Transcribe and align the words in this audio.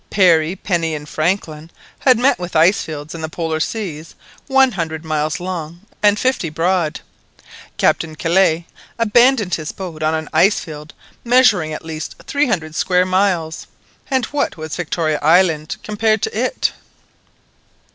Parry, 0.09 0.55
Penny, 0.55 0.95
and 0.95 1.07
Franklin 1.07 1.69
had 1.99 2.17
met 2.17 2.39
with 2.39 2.55
ice 2.55 2.81
fields 2.81 3.13
in 3.13 3.21
the 3.21 3.29
Polar 3.29 3.59
seas 3.59 4.15
one 4.47 4.71
hundred 4.71 5.05
miles 5.05 5.39
long 5.39 5.81
and 6.01 6.17
fifty 6.17 6.49
broad. 6.49 7.01
Captain 7.77 8.15
Kellet 8.15 8.63
abandoned 8.97 9.53
his 9.53 9.71
boat 9.71 10.01
on 10.01 10.15
an 10.15 10.27
ice 10.33 10.59
field 10.59 10.95
measuring 11.23 11.71
at 11.71 11.85
least 11.85 12.15
three 12.25 12.47
hundred 12.47 12.73
square 12.73 13.05
miles, 13.05 13.67
and 14.09 14.25
what 14.31 14.57
was 14.57 14.75
Victoria 14.75 15.19
Island 15.21 15.75
compared 15.83 16.23
to 16.23 16.35
it? 16.35 16.73